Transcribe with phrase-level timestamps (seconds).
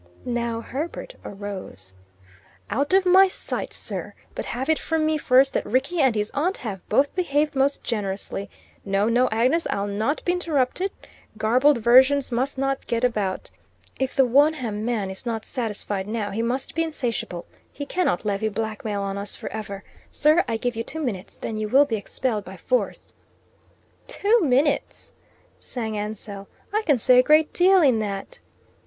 [0.25, 1.93] Now Herbert arose.
[2.71, 4.15] "Out of my sight, sir!
[4.33, 7.83] But have it from me first that Rickie and his aunt have both behaved most
[7.83, 8.49] generously.
[8.83, 10.89] No, no, Agnes, I'll not be interrupted.
[11.37, 13.51] Garbled versions must not get about.
[13.99, 17.45] If the Wonham man is not satisfied now, he must be insatiable.
[17.71, 19.83] He cannot levy blackmail on us for ever.
[20.09, 23.13] Sir, I give you two minutes; then you will be expelled by force."
[24.07, 25.13] "Two minutes!"
[25.59, 26.47] sang Ansell.
[26.73, 28.39] "I can say a great deal in that."